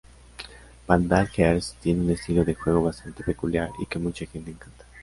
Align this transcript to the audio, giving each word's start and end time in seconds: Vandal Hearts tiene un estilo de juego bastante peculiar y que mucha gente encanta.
Vandal 0.87 1.27
Hearts 1.27 1.75
tiene 1.79 2.01
un 2.01 2.09
estilo 2.09 2.43
de 2.43 2.55
juego 2.55 2.81
bastante 2.81 3.23
peculiar 3.23 3.69
y 3.79 3.85
que 3.85 3.99
mucha 3.99 4.25
gente 4.25 4.49
encanta. 4.49 4.83